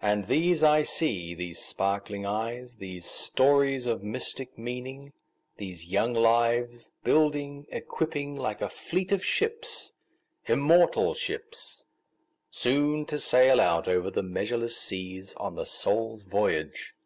And 0.00 0.24
these 0.24 0.64
I 0.64 0.82
see—these 0.82 1.60
sparkling 1.60 2.26
eyes, 2.26 2.78
These 2.78 3.04
stores 3.04 3.86
of 3.86 4.02
mystic 4.02 4.58
meaning—these 4.58 5.86
young 5.86 6.14
lives, 6.14 6.90
Building, 7.04 7.66
equipping, 7.68 8.34
like 8.34 8.60
a 8.60 8.68
fleet 8.68 9.12
of 9.12 9.24
ships—immortal 9.24 11.14
ships! 11.14 11.84
Soon 12.50 13.06
to 13.06 13.20
sail 13.20 13.60
out 13.60 13.86
over 13.86 14.10
the 14.10 14.24
measureless 14.24 14.76
seas, 14.76 15.32
On 15.34 15.54
the 15.54 15.64
Soul's 15.66 16.24
voyage. 16.24 16.96